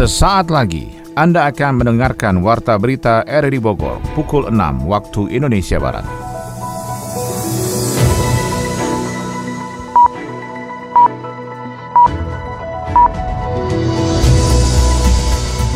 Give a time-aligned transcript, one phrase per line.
[0.00, 6.08] Sesaat lagi Anda akan mendengarkan Warta Berita RRI Bogor pukul 6 waktu Indonesia Barat.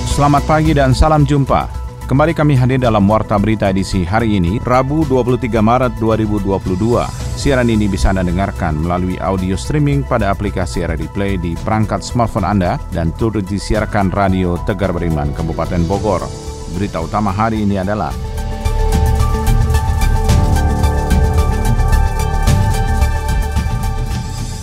[0.09, 1.68] Selamat pagi dan salam jumpa.
[2.09, 7.23] Kembali kami hadir dalam Warta Berita edisi hari ini, Rabu 23 Maret 2022.
[7.45, 12.48] Siaran ini bisa Anda dengarkan melalui audio streaming pada aplikasi RRI Play di perangkat smartphone
[12.48, 16.25] Anda dan turut disiarkan Radio Tegar Beriman Kabupaten Bogor.
[16.72, 18.16] Berita utama hari ini adalah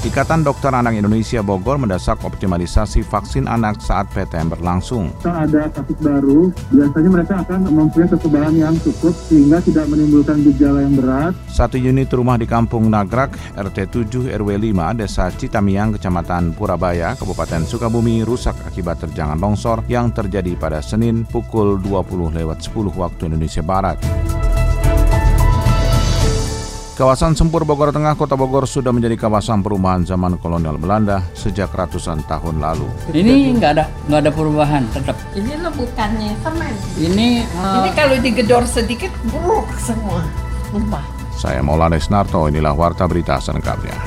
[0.01, 5.13] Ikatan Dokter Anak Indonesia Bogor mendesak optimalisasi vaksin anak saat PTM berlangsung.
[5.21, 10.89] Kalau ada kasus baru, biasanya mereka akan mempunyai kekebalan yang cukup sehingga tidak menimbulkan gejala
[10.89, 11.37] yang berat.
[11.45, 13.77] Satu unit rumah di Kampung Nagrak, RT
[14.09, 20.57] 7 RW 5, Desa Citamiang, Kecamatan Purabaya, Kabupaten Sukabumi rusak akibat terjangan longsor yang terjadi
[20.57, 24.01] pada Senin pukul 20 lewat 10 waktu Indonesia Barat.
[27.01, 32.21] Kawasan Sempur Bogor Tengah, Kota Bogor sudah menjadi kawasan perumahan zaman kolonial Belanda sejak ratusan
[32.29, 32.85] tahun lalu.
[33.09, 35.17] Ini nggak ada nggak ada perubahan tetap.
[35.33, 36.73] Ini lo bukannya semen.
[37.01, 40.21] Ini uh, Ini kalau digedor sedikit buruk semua
[40.69, 41.01] rumah.
[41.33, 43.97] Saya Maulana Snarto, inilah Warta Berita selengkapnya.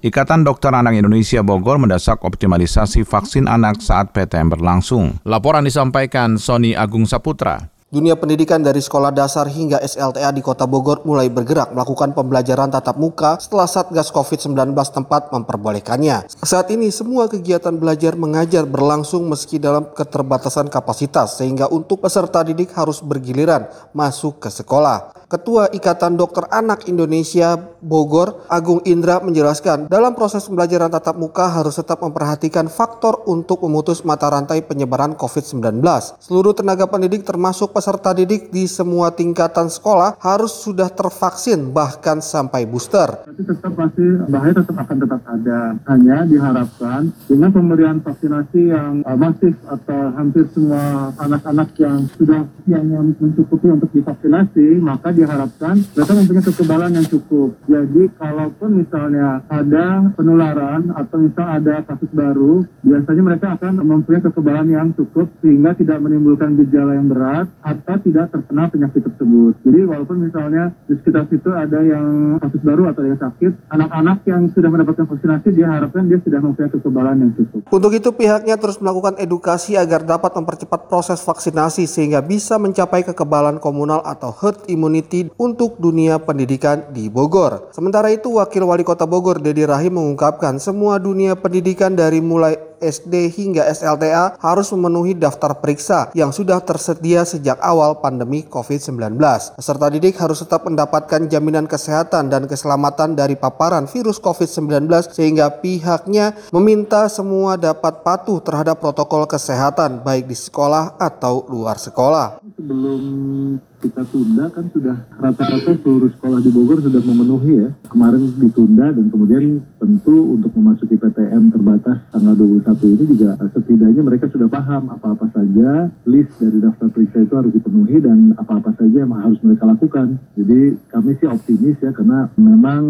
[0.00, 5.20] Ikatan Dokter Anak Indonesia Bogor mendesak optimalisasi vaksin anak saat PTM berlangsung.
[5.28, 7.68] Laporan disampaikan Sony Agung Saputra.
[7.90, 12.94] Dunia pendidikan dari sekolah dasar hingga SLTA di Kota Bogor mulai bergerak melakukan pembelajaran tatap
[12.94, 16.30] muka setelah Satgas COVID-19 tempat memperbolehkannya.
[16.30, 22.70] Saat ini semua kegiatan belajar mengajar berlangsung meski dalam keterbatasan kapasitas sehingga untuk peserta didik
[22.78, 25.26] harus bergiliran masuk ke sekolah.
[25.26, 31.78] Ketua Ikatan Dokter Anak Indonesia Bogor, Agung Indra menjelaskan, dalam proses pembelajaran tatap muka harus
[31.78, 35.82] tetap memperhatikan faktor untuk memutus mata rantai penyebaran COVID-19.
[36.18, 42.68] Seluruh tenaga pendidik termasuk peserta didik di semua tingkatan sekolah harus sudah tervaksin bahkan sampai
[42.68, 43.24] booster.
[43.24, 45.60] Tapi tetap pasti bahaya tetap akan tetap ada.
[45.88, 53.00] Hanya diharapkan dengan pemberian vaksinasi yang uh, masif atau hampir semua anak-anak yang sudah usianya
[53.16, 57.56] mencukupi untuk divaksinasi, maka diharapkan mereka mempunyai kekebalan yang cukup.
[57.64, 64.68] Jadi kalaupun misalnya ada penularan atau misal ada kasus baru, biasanya mereka akan mempunyai kekebalan
[64.68, 69.54] yang cukup sehingga tidak menimbulkan gejala yang berat atau tidak terkena penyakit tersebut.
[69.62, 74.42] Jadi walaupun misalnya di sekitar situ ada yang kasus baru atau yang sakit, anak-anak yang
[74.50, 77.60] sudah mendapatkan vaksinasi diharapkan dia sudah mempunyai kekebalan yang cukup.
[77.70, 83.62] Untuk itu pihaknya terus melakukan edukasi agar dapat mempercepat proses vaksinasi sehingga bisa mencapai kekebalan
[83.62, 87.70] komunal atau herd immunity untuk dunia pendidikan di Bogor.
[87.70, 93.30] Sementara itu Wakil Wali Kota Bogor Dedi Rahim mengungkapkan semua dunia pendidikan dari mulai SD
[93.30, 99.20] hingga SLTA harus memenuhi daftar periksa yang sudah tersedia sejak awal pandemi COVID-19.
[99.60, 106.34] Peserta didik harus tetap mendapatkan jaminan kesehatan dan keselamatan dari paparan virus COVID-19 sehingga pihaknya
[106.50, 112.40] meminta semua dapat patuh terhadap protokol kesehatan baik di sekolah atau luar sekolah.
[112.40, 117.68] Sebelum kita tunda kan sudah rata-rata seluruh sekolah di Bogor sudah memenuhi ya.
[117.88, 124.28] Kemarin ditunda dan kemudian tentu untuk memasuki PTM terbatas tanggal 21 ini juga setidaknya mereka
[124.28, 129.16] sudah paham apa-apa saja list dari daftar periksa itu harus dipenuhi dan apa-apa saja yang
[129.16, 130.20] harus mereka lakukan.
[130.36, 132.82] Jadi kami sih optimis ya karena memang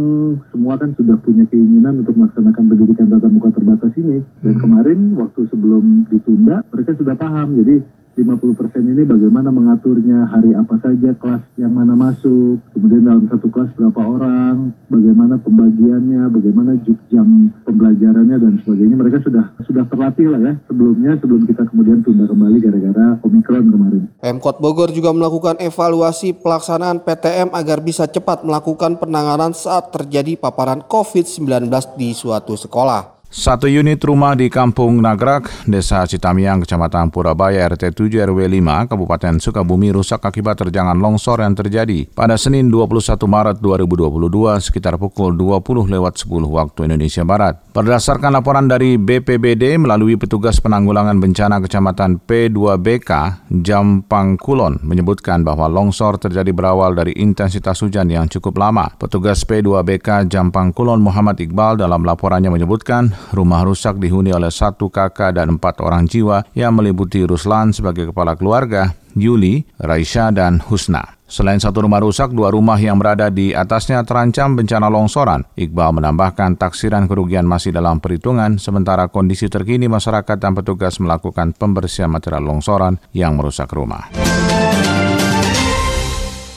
[0.51, 4.27] semua kan sudah punya keinginan untuk melaksanakan pendidikan tatap muka terbatas ini.
[4.43, 7.55] Dan kemarin waktu sebelum ditunda mereka sudah paham.
[7.63, 13.49] Jadi 50% ini bagaimana mengaturnya, hari apa saja kelas yang mana masuk, kemudian dalam satu
[13.49, 16.77] kelas berapa orang, bagaimana pembagiannya, bagaimana
[17.09, 18.97] jam pembelajarannya dan sebagainya.
[19.01, 24.03] Mereka sudah sudah terlatih lah ya sebelumnya sebelum kita kemudian tunda kembali gara-gara Omikron kemarin.
[24.21, 30.85] Pemkot Bogor juga melakukan evaluasi pelaksanaan PTM agar bisa cepat melakukan penanganan saat terjadi paparan
[30.85, 33.20] COVID-19 di suatu sekolah.
[33.31, 39.39] Satu unit rumah di Kampung Nagrak, Desa Citamiang, Kecamatan Purabaya, RT 7 RW 5, Kabupaten
[39.39, 42.91] Sukabumi rusak akibat terjangan longsor yang terjadi pada Senin 21
[43.31, 44.19] Maret 2022
[44.59, 47.55] sekitar pukul 20 lewat 10 waktu Indonesia Barat.
[47.71, 56.19] Berdasarkan laporan dari BPBD melalui petugas penanggulangan bencana Kecamatan P2BK, Jampang Kulon menyebutkan bahwa longsor
[56.19, 58.91] terjadi berawal dari intensitas hujan yang cukup lama.
[58.99, 65.37] Petugas P2BK Jampang Kulon Muhammad Iqbal dalam laporannya menyebutkan rumah rusak dihuni oleh satu kakak
[65.37, 71.21] dan empat orang jiwa yang meliputi Ruslan sebagai kepala keluarga, Yuli, Raisha, dan Husna.
[71.31, 75.47] Selain satu rumah rusak, dua rumah yang berada di atasnya terancam bencana longsoran.
[75.55, 82.11] Iqbal menambahkan taksiran kerugian masih dalam perhitungan, sementara kondisi terkini masyarakat dan petugas melakukan pembersihan
[82.11, 84.11] material longsoran yang merusak rumah.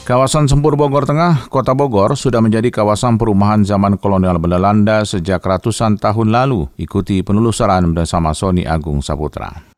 [0.04, 5.96] Kawasan Sempur Bogor Tengah, Kota Bogor sudah menjadi kawasan perumahan zaman kolonial Belanda sejak ratusan
[5.96, 6.68] tahun lalu.
[6.76, 9.73] Ikuti penelusuran bersama Sony Agung Saputra.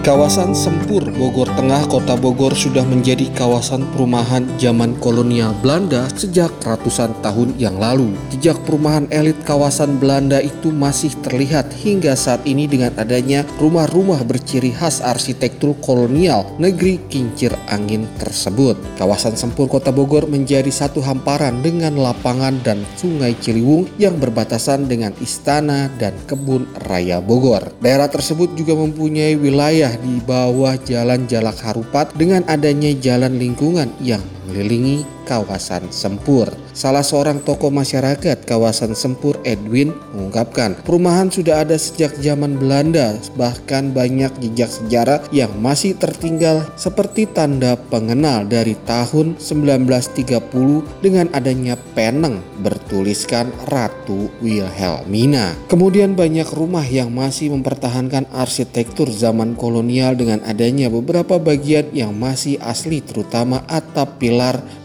[0.00, 7.12] Kawasan Sempur Bogor Tengah Kota Bogor sudah menjadi kawasan perumahan zaman kolonial Belanda sejak ratusan
[7.20, 8.16] tahun yang lalu.
[8.32, 14.72] Jejak perumahan elit kawasan Belanda itu masih terlihat hingga saat ini dengan adanya rumah-rumah berciri
[14.72, 18.80] khas arsitektur kolonial negeri kincir angin tersebut.
[18.96, 25.12] Kawasan Sempur Kota Bogor menjadi satu hamparan dengan lapangan dan sungai Ciliwung yang berbatasan dengan
[25.20, 27.68] istana dan kebun raya Bogor.
[27.84, 34.24] Daerah tersebut juga mempunyai wilayah di bawah Jalan Jalak Harupat dengan adanya jalan lingkungan yang
[34.50, 36.50] mengelilingi kawasan Sempur.
[36.74, 43.94] Salah seorang tokoh masyarakat kawasan Sempur Edwin mengungkapkan perumahan sudah ada sejak zaman Belanda bahkan
[43.94, 52.42] banyak jejak sejarah yang masih tertinggal seperti tanda pengenal dari tahun 1930 dengan adanya peneng
[52.58, 55.54] bertuliskan Ratu Wilhelmina.
[55.70, 62.58] Kemudian banyak rumah yang masih mempertahankan arsitektur zaman kolonial dengan adanya beberapa bagian yang masih
[62.58, 64.39] asli terutama atap pilar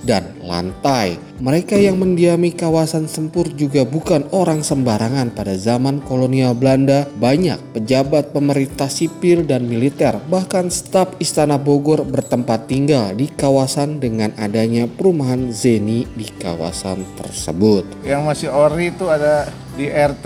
[0.05, 1.17] dan lantai.
[1.35, 7.03] Mereka yang mendiami kawasan Sempur juga bukan orang sembarangan pada zaman kolonial Belanda.
[7.19, 14.31] Banyak pejabat pemerintah sipil dan militer, bahkan staf Istana Bogor bertempat tinggal di kawasan dengan
[14.39, 17.83] adanya perumahan Zeni di kawasan tersebut.
[18.07, 20.25] Yang masih ori itu ada di RT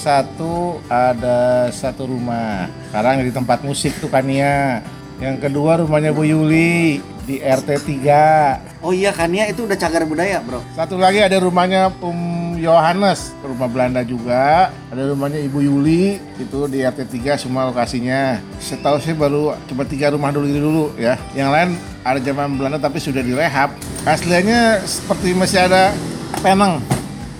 [0.00, 2.72] 1 ada satu rumah.
[2.88, 4.80] Sekarang di tempat musik tuh Kania.
[5.20, 8.80] Yang kedua rumahnya Bu Yuli di RT 3.
[8.80, 10.64] Oh iya kan ya itu udah cagar budaya bro.
[10.72, 14.74] Satu lagi ada rumahnya Um Yohanes, rumah Belanda juga.
[14.90, 18.42] Ada rumahnya Ibu Yuli, itu di RT 3 semua lokasinya.
[18.58, 21.14] Setahu saya baru cuma tiga rumah dulu ini dulu ya.
[21.36, 21.70] Yang lain
[22.02, 23.76] ada zaman Belanda tapi sudah direhab.
[24.02, 25.94] Aslinya seperti masih ada
[26.40, 26.82] peneng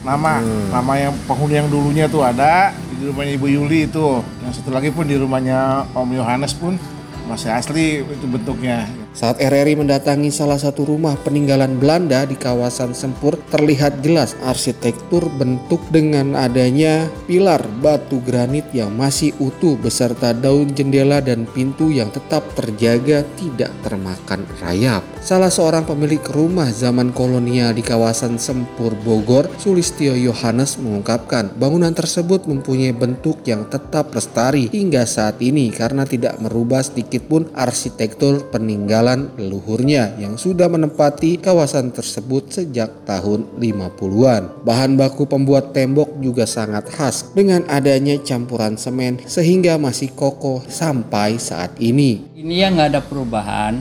[0.06, 4.23] nama nama yang penghuni yang dulunya tuh ada di rumahnya Ibu Yuli itu.
[4.46, 6.79] Yang satu lagi pun di rumahnya Om Yohanes pun
[7.26, 8.87] masih asli itu bentuknya.
[9.19, 15.82] Saat RRI mendatangi salah satu rumah peninggalan Belanda di kawasan Sempur, terlihat jelas arsitektur bentuk
[15.91, 22.47] dengan adanya pilar batu granit yang masih utuh beserta daun jendela dan pintu yang tetap
[22.55, 25.03] terjaga tidak termakan rayap.
[25.19, 32.47] Salah seorang pemilik rumah zaman kolonial di kawasan Sempur Bogor, Sulistio Yohanes mengungkapkan bangunan tersebut
[32.47, 39.07] mempunyai bentuk yang tetap lestari hingga saat ini karena tidak merubah sedikit pun arsitektur peninggalan
[39.16, 44.66] leluhurnya yang sudah menempati kawasan tersebut sejak tahun 50-an.
[44.69, 51.40] Bahan baku pembuat tembok juga sangat khas dengan adanya campuran semen sehingga masih kokoh sampai
[51.40, 52.28] saat ini.
[52.37, 53.81] Ini ya nggak ada perubahan.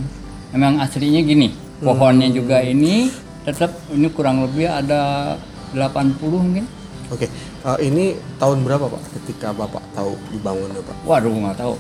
[0.56, 1.52] Memang aslinya gini.
[1.84, 3.12] Pohonnya juga ini
[3.44, 5.36] tetap ini kurang lebih ada
[5.76, 6.66] 80 mungkin.
[7.08, 10.96] Oke, eh, ini tahun berapa Pak ketika Bapak tahu dibangunnya Pak?
[11.04, 11.76] Waduh nggak tahu.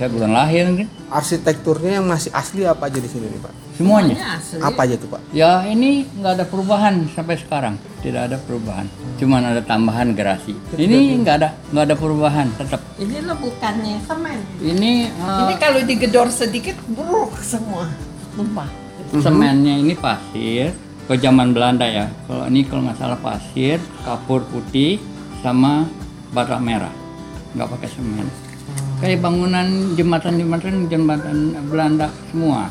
[0.00, 0.88] Saya bulan lahir mungkin.
[1.12, 3.52] Arsitekturnya yang masih asli apa aja di sini nih Pak?
[3.76, 4.40] Semuanya.
[4.64, 5.20] Apa aja tuh Pak?
[5.36, 7.76] Ya ini nggak ada perubahan sampai sekarang.
[8.00, 8.88] Tidak ada perubahan.
[9.20, 10.56] Cuman ada tambahan gerasi.
[10.72, 12.80] Ini nggak ada nggak ada perubahan tetap.
[12.96, 14.40] Ini lo bukannya semen.
[14.64, 17.84] Ini eh, Ini kalau digedor sedikit buruk semua.
[18.32, 18.72] Tumpah.
[19.20, 20.72] semennya ini pasir.
[21.04, 22.08] Ke zaman Belanda ya.
[22.24, 24.96] Kalau ini kalau nggak salah pasir, kapur putih,
[25.44, 25.84] sama
[26.32, 26.94] bata merah.
[27.52, 28.49] Nggak pakai semen.
[29.00, 32.68] Kayak bangunan jembatan-jembatan jembatan Belanda semua.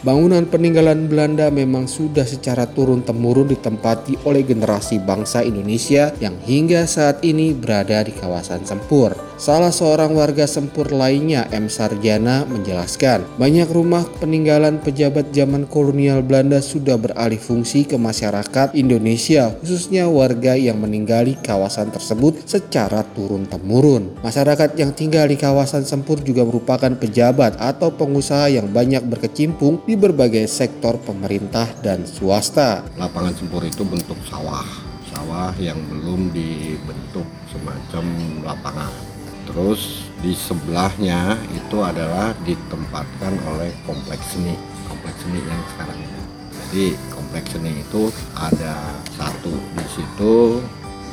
[0.00, 7.24] Bangunan peninggalan Belanda memang sudah secara turun-temurun ditempati oleh generasi bangsa Indonesia yang hingga saat
[7.24, 9.29] ini berada di kawasan Sempur.
[9.40, 11.72] Salah seorang warga Sempur lainnya, M.
[11.72, 19.48] Sarjana, menjelaskan banyak rumah peninggalan pejabat zaman kolonial Belanda sudah beralih fungsi ke masyarakat Indonesia,
[19.64, 24.20] khususnya warga yang meninggali kawasan tersebut secara turun-temurun.
[24.20, 29.96] Masyarakat yang tinggal di kawasan Sempur juga merupakan pejabat atau pengusaha yang banyak berkecimpung di
[29.96, 32.84] berbagai sektor pemerintah dan swasta.
[33.00, 34.68] lapangan sempur itu bentuk sawah
[35.08, 38.04] sawah yang belum dibentuk semacam
[38.44, 39.09] lapangan
[39.50, 44.54] terus di sebelahnya itu adalah ditempatkan oleh kompleks seni
[44.86, 46.22] kompleks seni yang sekarang ini
[46.70, 48.02] jadi kompleks seni itu
[48.38, 48.74] ada
[49.18, 50.62] satu di situ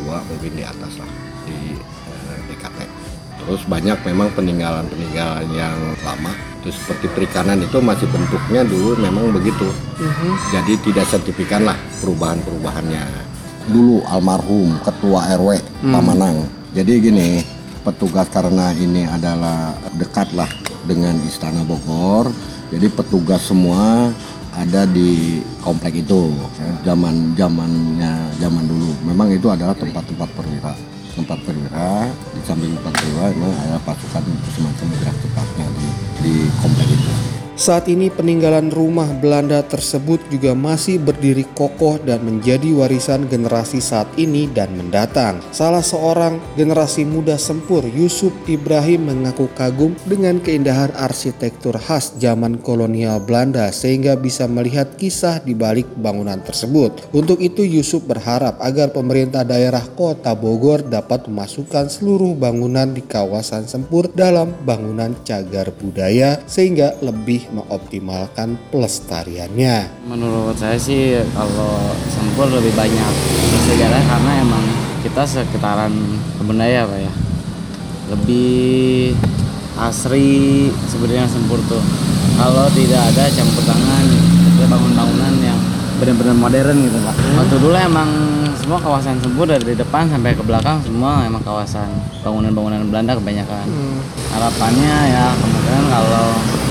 [0.06, 1.12] dua mungkin di atas lah
[1.50, 3.08] di eh, DKT
[3.48, 6.36] Terus banyak memang peninggalan-peninggalan yang lama.
[6.60, 9.72] Terus seperti perikanan itu masih bentuknya dulu memang begitu.
[10.52, 13.08] Jadi tidak signifikan lah perubahan-perubahannya.
[13.72, 16.44] Dulu almarhum ketua RW Pamanang.
[16.76, 17.40] Jadi gini,
[17.88, 20.52] petugas karena ini adalah dekat lah
[20.84, 22.28] dengan Istana Bogor.
[22.68, 24.12] Jadi petugas semua
[24.52, 26.36] ada di komplek itu
[26.84, 28.92] zaman zamannya zaman dulu.
[29.08, 30.76] Memang itu adalah tempat-tempat perwira.
[31.16, 34.22] Tempat perwira di samping tempat perwira memang ada pasukan
[34.54, 35.88] semacam gerak cepatnya di,
[36.22, 42.70] di komplek itu Saat ini peninggalan rumah Belanda tersebut juga masih berdiri kokoh dan menjadi
[42.78, 45.42] warisan generasi saat ini dan mendatang.
[45.50, 53.18] Salah seorang generasi muda Sempur, Yusuf Ibrahim mengaku kagum dengan keindahan arsitektur khas zaman kolonial
[53.26, 57.10] Belanda sehingga bisa melihat kisah di balik bangunan tersebut.
[57.10, 63.66] Untuk itu Yusuf berharap agar pemerintah daerah Kota Bogor dapat memasukkan seluruh bangunan di kawasan
[63.66, 66.94] Sempur dalam bangunan cagar budaya sehingga
[67.48, 70.04] lebih mengoptimalkan pelestariannya.
[70.04, 73.14] Menurut saya sih kalau Sempur lebih banyak
[73.72, 74.64] sejarah karena emang
[75.04, 75.92] kita sekitaran
[76.44, 77.14] bendaya pak ya.
[78.12, 79.16] Lebih
[79.80, 81.84] asri sebenarnya Sempur tuh.
[82.36, 84.04] Kalau tidak ada campur tangan
[84.60, 85.60] kita bangun bangunan yang
[85.98, 87.16] benar-benar modern gitu pak.
[87.16, 88.10] Waktu dulu emang
[88.60, 91.88] semua kawasan Sempur dari depan sampai ke belakang semua emang kawasan
[92.22, 93.66] bangunan-bangunan Belanda kebanyakan.
[94.36, 96.28] Harapannya ya kemungkinan kalau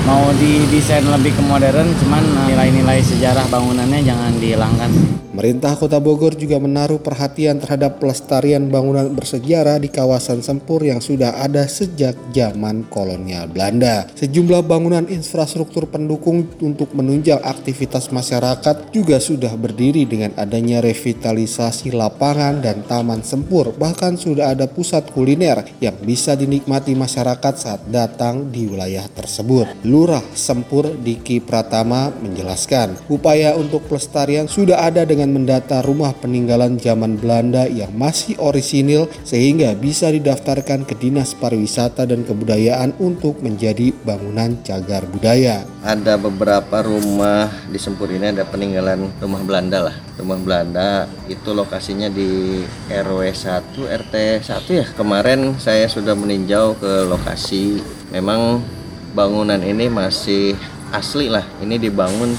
[0.07, 4.91] mau didesain lebih ke modern cuman nilai-nilai sejarah bangunannya jangan dihilangkan
[5.37, 11.45] Pemerintah Kota Bogor juga menaruh perhatian terhadap pelestarian bangunan bersejarah di kawasan Sempur yang sudah
[11.45, 14.09] ada sejak zaman kolonial Belanda.
[14.17, 22.65] Sejumlah bangunan infrastruktur pendukung untuk menunjang aktivitas masyarakat juga sudah berdiri dengan adanya revitalisasi lapangan
[22.65, 23.77] dan taman Sempur.
[23.77, 29.85] Bahkan sudah ada pusat kuliner yang bisa dinikmati masyarakat saat datang di wilayah tersebut.
[29.85, 37.19] Lurah Sempur Diki Pratama menjelaskan, upaya untuk pelestarian sudah ada dengan mendata rumah peninggalan zaman
[37.19, 44.57] Belanda yang masih orisinil sehingga bisa didaftarkan ke Dinas Pariwisata dan Kebudayaan untuk menjadi bangunan
[44.63, 45.67] cagar budaya.
[45.83, 49.97] Ada beberapa rumah di Sempur ini ada peninggalan rumah Belanda lah.
[50.17, 50.89] Rumah Belanda
[51.29, 54.15] itu lokasinya di RW 1 RT
[54.47, 54.87] 1 ya.
[54.97, 57.83] Kemarin saya sudah meninjau ke lokasi.
[58.15, 58.65] Memang
[59.13, 60.57] bangunan ini masih
[60.95, 61.45] asli lah.
[61.61, 62.33] Ini dibangun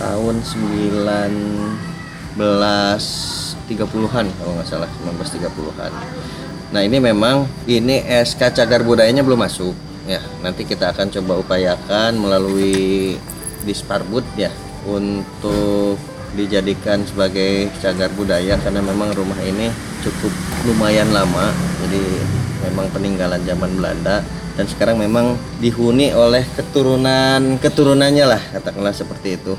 [0.00, 0.40] tahun
[2.40, 5.92] 1930-an kalau nggak salah 1930-an.
[6.72, 9.76] Nah ini memang ini SK cagar budayanya belum masuk
[10.08, 10.24] ya.
[10.40, 13.20] Nanti kita akan coba upayakan melalui
[13.60, 14.48] Disparbud ya
[14.88, 16.00] untuk
[16.32, 19.68] dijadikan sebagai cagar budaya karena memang rumah ini
[20.00, 20.32] cukup
[20.64, 21.52] lumayan lama.
[21.84, 22.02] Jadi
[22.64, 24.24] memang peninggalan zaman Belanda
[24.56, 29.52] dan sekarang memang dihuni oleh keturunan keturunannya lah katakanlah seperti itu.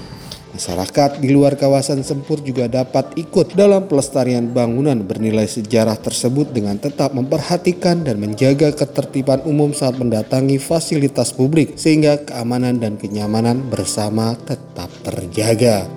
[0.61, 6.77] Masyarakat di luar kawasan Sempur juga dapat ikut dalam pelestarian bangunan bernilai sejarah tersebut dengan
[6.77, 14.37] tetap memperhatikan dan menjaga ketertiban umum saat mendatangi fasilitas publik sehingga keamanan dan kenyamanan bersama
[14.37, 15.89] tetap terjaga.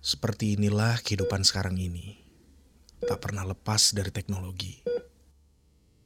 [0.00, 2.19] Seperti inilah kehidupan sekarang ini.
[3.00, 4.76] Tak pernah lepas dari teknologi.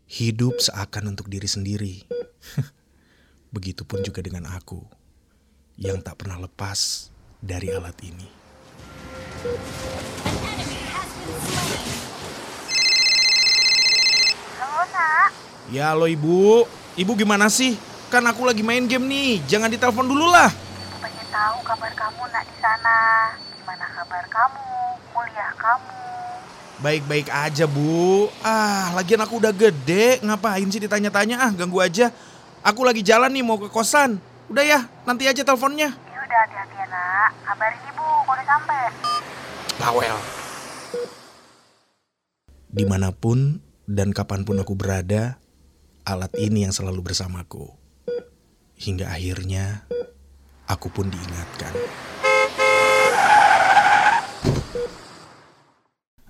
[0.06, 2.06] Hidup seakan untuk diri sendiri.
[3.54, 4.78] Begitupun juga dengan aku
[5.74, 7.10] yang tak pernah lepas
[7.42, 8.30] dari alat ini.
[14.62, 15.28] Halo, Nak.
[15.74, 16.62] Ya lo ibu,
[16.94, 17.74] ibu gimana sih?
[18.06, 20.46] Kan aku lagi main game nih, jangan ditelepon dulu lah.
[21.02, 22.98] Pengen tahu kabar kamu, Nak, di sana.
[23.58, 24.70] Gimana kabar kamu?
[25.10, 26.24] Kuliah kamu?
[26.85, 28.29] Baik-baik aja bu.
[28.45, 31.41] Ah, lagian aku udah gede, ngapain sih ditanya-tanya?
[31.41, 32.12] Ah, ganggu aja.
[32.61, 34.21] Aku lagi jalan nih mau ke kosan.
[34.53, 35.97] Udah ya, nanti aja teleponnya.
[35.97, 37.31] Ya udah hati-hati ya, Nak.
[37.41, 38.83] Kabarin Ibu kalau udah sampai.
[39.81, 40.17] Bawel.
[42.69, 45.41] Di mana pun dan kapan pun aku berada,
[46.05, 47.73] alat ini yang selalu bersamaku.
[48.76, 49.88] Hingga akhirnya,
[50.69, 51.73] aku pun diingatkan.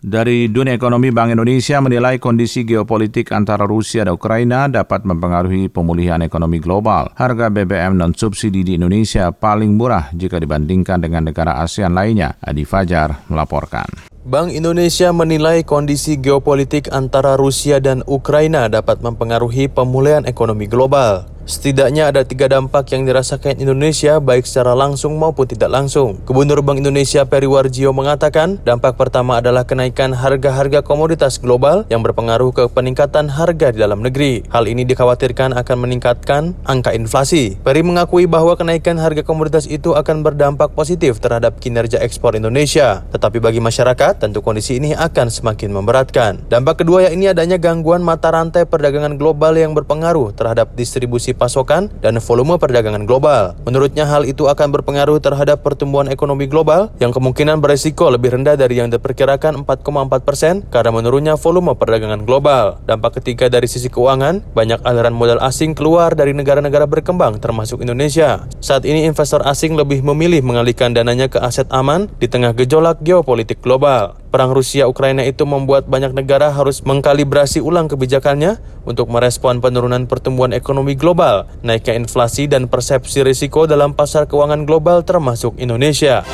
[0.04, 6.20] Dari dunia ekonomi, Bank Indonesia menilai kondisi geopolitik antara Rusia dan Ukraina dapat mempengaruhi pemulihan
[6.20, 7.08] ekonomi global.
[7.16, 12.36] Harga BBM non-subsidi di Indonesia paling murah jika dibandingkan dengan negara ASEAN lainnya.
[12.44, 13.88] Adi Fajar melaporkan.
[14.28, 21.33] Bank Indonesia menilai kondisi geopolitik antara Rusia dan Ukraina dapat mempengaruhi pemulihan ekonomi global.
[21.44, 26.16] Setidaknya ada tiga dampak yang dirasakan Indonesia baik secara langsung maupun tidak langsung.
[26.24, 32.48] Gubernur Bank Indonesia Peri Warjio mengatakan dampak pertama adalah kenaikan harga-harga komoditas global yang berpengaruh
[32.48, 34.40] ke peningkatan harga di dalam negeri.
[34.48, 37.60] Hal ini dikhawatirkan akan meningkatkan angka inflasi.
[37.60, 43.04] Peri mengakui bahwa kenaikan harga komoditas itu akan berdampak positif terhadap kinerja ekspor Indonesia.
[43.12, 46.40] Tetapi bagi masyarakat, tentu kondisi ini akan semakin memberatkan.
[46.48, 52.16] Dampak kedua yakni adanya gangguan mata rantai perdagangan global yang berpengaruh terhadap distribusi pasokan dan
[52.22, 53.58] volume perdagangan global.
[53.66, 58.78] Menurutnya hal itu akan berpengaruh terhadap pertumbuhan ekonomi global yang kemungkinan beresiko lebih rendah dari
[58.80, 62.80] yang diperkirakan 4,4 persen karena menurunnya volume perdagangan global.
[62.86, 68.46] Dampak ketiga dari sisi keuangan, banyak aliran modal asing keluar dari negara-negara berkembang termasuk Indonesia.
[68.62, 73.60] Saat ini investor asing lebih memilih mengalihkan dananya ke aset aman di tengah gejolak geopolitik
[73.60, 74.23] global.
[74.34, 80.98] Perang Rusia-Ukraina itu membuat banyak negara harus mengkalibrasi ulang kebijakannya untuk merespon penurunan pertumbuhan ekonomi
[80.98, 86.26] global, naiknya inflasi dan persepsi risiko dalam pasar keuangan global termasuk Indonesia.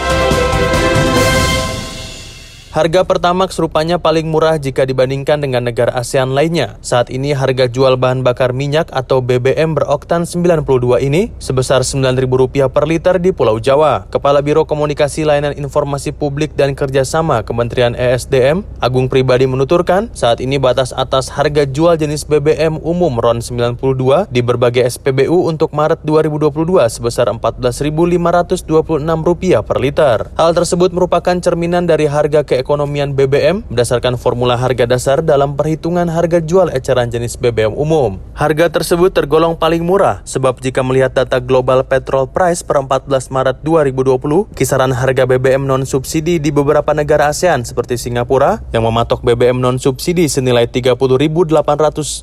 [2.71, 6.79] Harga Pertamax rupanya paling murah jika dibandingkan dengan negara ASEAN lainnya.
[6.87, 12.87] Saat ini harga jual bahan bakar minyak atau BBM beroktan 92 ini sebesar Rp9.000 per
[12.87, 14.07] liter di Pulau Jawa.
[14.07, 20.63] Kepala Biro Komunikasi Layanan Informasi Publik dan Kerjasama Kementerian ESDM, Agung Pribadi menuturkan, saat ini
[20.63, 26.87] batas atas harga jual jenis BBM umum RON 92 di berbagai SPBU untuk Maret 2022
[26.87, 28.63] sebesar Rp14.526
[29.59, 30.31] per liter.
[30.39, 36.07] Hal tersebut merupakan cerminan dari harga ke keekonomian BBM berdasarkan formula harga dasar dalam perhitungan
[36.07, 38.23] harga jual eceran jenis BBM umum.
[38.39, 43.67] Harga tersebut tergolong paling murah sebab jika melihat data Global Petrol Price per 14 Maret
[43.67, 50.31] 2020, kisaran harga BBM non-subsidi di beberapa negara ASEAN seperti Singapura yang mematok BBM non-subsidi
[50.31, 52.23] senilai Rp30.800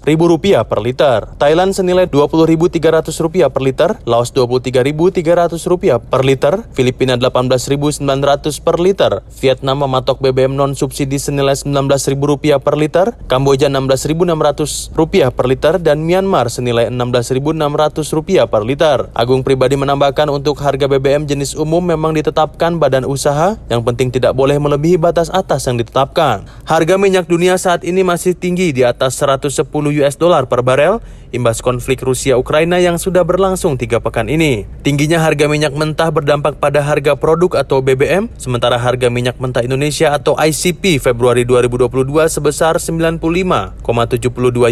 [0.64, 9.12] per liter, Thailand senilai Rp20.300 per liter, Laos Rp23.300 per liter, Filipina Rp18.900 per liter,
[9.44, 16.52] Vietnam mematok BBM non subsidi senilai Rp19.000 per liter, Kamboja Rp16.600 per liter, dan Myanmar
[16.52, 19.08] senilai Rp16.600 per liter.
[19.16, 24.36] Agung pribadi menambahkan untuk harga BBM jenis umum memang ditetapkan badan usaha, yang penting tidak
[24.36, 26.44] boleh melebihi batas atas yang ditetapkan.
[26.68, 31.00] Harga minyak dunia saat ini masih tinggi di atas 110 US dollar per barel,
[31.32, 34.70] imbas konflik Rusia-Ukraina yang sudah berlangsung tiga pekan ini.
[34.86, 40.14] Tingginya harga minyak mentah berdampak pada harga produk atau BBM, sementara harga minyak mentah Indonesia
[40.14, 43.82] atau ICP Februari 2022 sebesar 95,72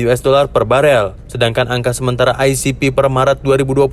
[0.06, 1.18] US dollar per barel.
[1.32, 3.90] Sedangkan angka sementara ICP per Maret 2020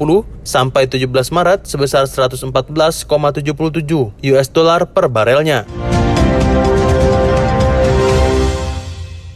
[0.46, 3.08] sampai 17 Maret sebesar 114,77
[4.12, 5.66] US dollar per barelnya.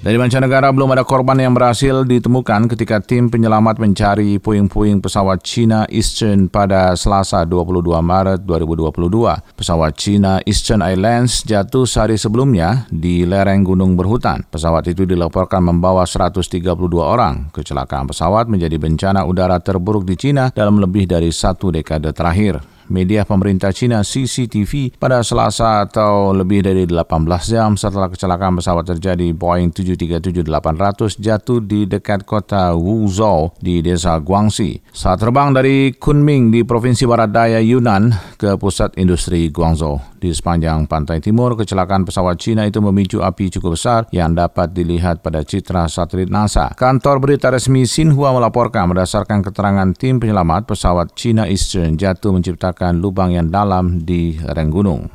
[0.07, 5.83] Dari mancanegara belum ada korban yang berhasil ditemukan ketika tim penyelamat mencari puing-puing pesawat China
[5.91, 8.87] Eastern pada Selasa 22 Maret 2022.
[9.59, 14.47] Pesawat China Eastern Airlines jatuh sehari sebelumnya di lereng gunung berhutan.
[14.47, 16.55] Pesawat itu dilaporkan membawa 132
[17.03, 17.51] orang.
[17.51, 23.27] Kecelakaan pesawat menjadi bencana udara terburuk di China dalam lebih dari satu dekade terakhir media
[23.27, 27.03] pemerintah Cina CCTV pada Selasa atau lebih dari 18
[27.51, 34.81] jam setelah kecelakaan pesawat terjadi Boeing 737-800 jatuh di dekat kota Wuzhou di desa Guangxi.
[34.95, 40.17] Saat terbang dari Kunming di Provinsi Barat Daya Yunnan ke pusat industri Guangzhou.
[40.17, 45.21] Di sepanjang pantai timur, kecelakaan pesawat Cina itu memicu api cukup besar yang dapat dilihat
[45.21, 46.73] pada citra satelit NASA.
[46.73, 53.01] Kantor berita resmi Xinhua melaporkan berdasarkan keterangan tim penyelamat pesawat Cina Eastern jatuh menciptakan menciptakan
[53.01, 55.09] lubang yang dalam di lereng gunung.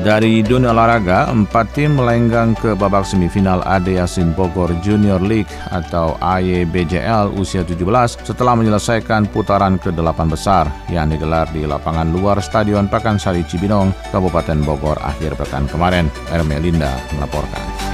[0.00, 6.16] Dari dunia olahraga, empat tim melenggang ke babak semifinal Ade Yasin Bogor Junior League atau
[6.24, 13.44] AYBJL usia 17 setelah menyelesaikan putaran ke-8 besar yang digelar di lapangan luar Stadion Pakansari
[13.44, 16.08] Cibinong, Kabupaten Bogor akhir pekan kemarin.
[16.32, 17.89] Ermelinda melaporkan.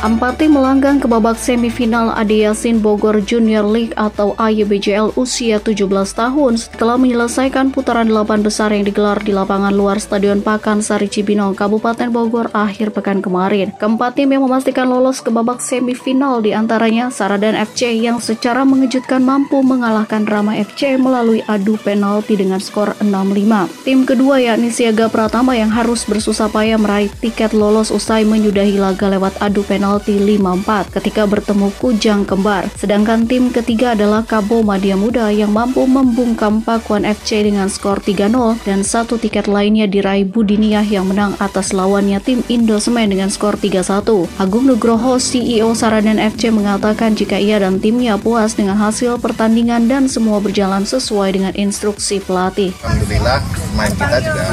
[0.00, 5.84] Empat tim melanggang ke babak semifinal Ade Yasin Bogor Junior League atau AYBJL usia 17
[6.16, 12.08] tahun setelah menyelesaikan putaran 8 besar yang digelar di lapangan luar Stadion Pakansari Cibinong, Kabupaten
[12.08, 13.76] Bogor akhir pekan kemarin.
[13.76, 19.20] Keempat tim yang memastikan lolos ke babak semifinal di antaranya Saradan FC yang secara mengejutkan
[19.20, 23.84] mampu mengalahkan Rama FC melalui adu penalti dengan skor 6-5.
[23.84, 29.12] Tim kedua yakni Siaga Pratama yang harus bersusah payah meraih tiket lolos usai menyudahi laga
[29.12, 32.70] lewat adu penalti penalti 5-4 ketika bertemu Kujang Kembar.
[32.78, 38.62] Sedangkan tim ketiga adalah Kabo Madia Muda yang mampu membungkam Pakuan FC dengan skor 3-0
[38.62, 44.30] dan satu tiket lainnya diraih Budiniah yang menang atas lawannya tim Indosemen dengan skor 3-1.
[44.38, 50.06] Agung Nugroho, CEO Saradan FC mengatakan jika ia dan timnya puas dengan hasil pertandingan dan
[50.06, 52.70] semua berjalan sesuai dengan instruksi pelatih.
[52.86, 53.42] Alhamdulillah
[53.74, 54.46] main kita juga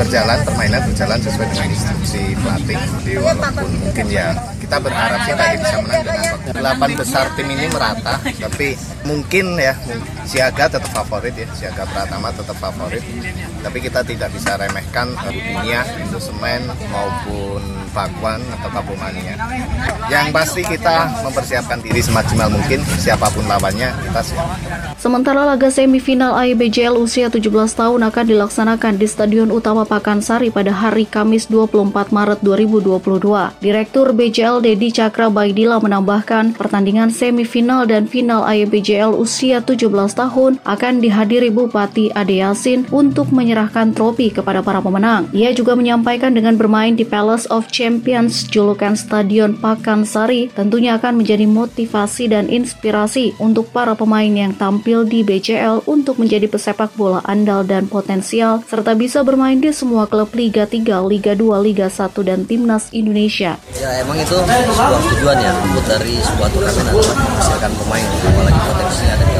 [0.00, 2.78] berjalan, permainan berjalan sesuai dengan instruksi pelatih.
[3.20, 4.32] Walaupun mungkin ya
[4.68, 6.50] kita berharap sih bisa menang dengan waktu.
[6.52, 8.76] Delapan besar tim ini merata, tapi
[9.08, 9.72] mungkin ya
[10.28, 13.00] Siaga tetap favorit ya, Siaga Pratama tetap favorit.
[13.64, 17.64] Tapi kita tidak bisa remehkan dunia, Indosemen maupun
[17.96, 19.40] Pakuan atau Kabumania.
[20.12, 24.46] Yang pasti kita mempersiapkan diri semaksimal mungkin, siapa pun lawannya kita siap.
[25.00, 31.08] Sementara laga semifinal AIBJL usia 17 tahun akan dilaksanakan di Stadion Utama Pakansari pada hari
[31.08, 33.64] Kamis 24 Maret 2022.
[33.64, 40.98] Direktur BJL Dedi Cakra Baidila menambahkan pertandingan semifinal dan final AIBJL usia 17 tahun akan
[40.98, 45.30] dihadiri Bupati Ade Yasin untuk menyerahkan trofi kepada para pemenang.
[45.30, 51.46] Ia juga menyampaikan dengan bermain di Palace of Champions julukan Stadion Pakansari tentunya akan menjadi
[51.46, 57.62] motivasi dan inspirasi untuk para pemain yang tampil di BCL untuk menjadi pesepak bola andal
[57.62, 62.42] dan potensial serta bisa bermain di semua klub Liga 3, Liga 2, Liga 1 dan
[62.42, 63.60] Timnas Indonesia.
[63.78, 65.52] Ya emang itu sebuah tujuan ya
[65.86, 69.37] dari sebuah turnamen menghasilkan pemain apalagi potensinya ada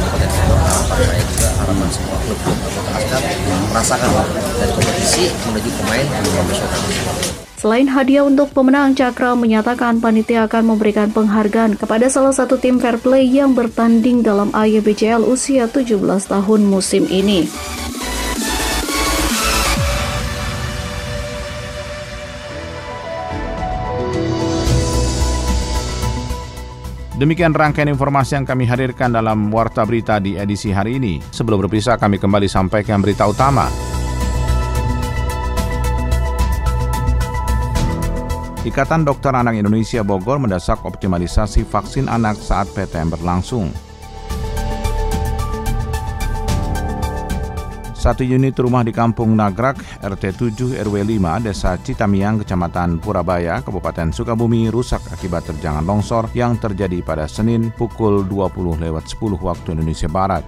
[1.05, 3.23] saya juga harapan semua klub-klub atau askat
[3.71, 4.11] merasakan
[4.59, 6.81] dari kompetisi menuju pemain profesional.
[7.59, 13.03] Selain hadiah untuk pemenang, Cakra menyatakan panitia akan memberikan penghargaan kepada salah satu tim fair
[13.03, 15.99] play yang bertanding dalam AYBCL usia 17
[16.31, 17.51] tahun musim ini.
[27.19, 31.19] Demikian rangkaian informasi yang kami hadirkan dalam Warta Berita di edisi hari ini.
[31.19, 33.67] Sebelum berpisah, kami kembali sampaikan berita utama.
[38.63, 43.88] Ikatan Dokter Anak Indonesia Bogor mendesak optimalisasi vaksin anak saat PTM berlangsung.
[47.99, 54.15] Satu unit rumah di Kampung Nagrak, RT 7 RW 5, Desa Citamiang, Kecamatan Purabaya, Kabupaten
[54.15, 60.07] Sukabumi rusak akibat terjangan longsor yang terjadi pada Senin pukul 20 lewat 10 waktu Indonesia
[60.07, 60.47] Barat.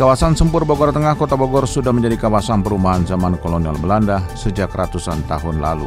[0.00, 5.20] Kawasan Sempur Bogor Tengah, Kota Bogor sudah menjadi kawasan perumahan zaman kolonial Belanda sejak ratusan
[5.28, 5.86] tahun lalu.